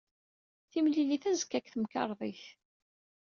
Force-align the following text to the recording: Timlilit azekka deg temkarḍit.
Timlilit 0.71 1.29
azekka 1.31 1.57
deg 1.59 1.67
temkarḍit. 1.71 2.43